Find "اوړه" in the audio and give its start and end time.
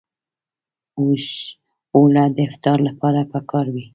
1.95-2.23